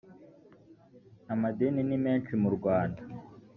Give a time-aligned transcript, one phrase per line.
[1.33, 3.01] amadini nimeshi mu rwanda.